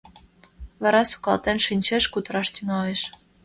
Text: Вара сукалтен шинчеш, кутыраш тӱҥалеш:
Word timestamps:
Вара 0.81 1.01
сукалтен 1.09 1.57
шинчеш, 1.65 2.03
кутыраш 2.13 2.47
тӱҥалеш: 2.55 3.01